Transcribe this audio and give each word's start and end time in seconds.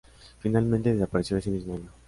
Finalmente, 0.39 0.95
desapareció 0.95 1.37
ese 1.37 1.51
mismo 1.51 1.75
año. 1.75 1.91